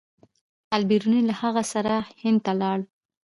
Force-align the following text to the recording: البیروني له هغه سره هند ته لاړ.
البیروني 0.75 1.21
له 1.29 1.33
هغه 1.41 1.63
سره 1.73 1.93
هند 2.21 2.39
ته 2.45 2.51
لاړ. 2.61 2.79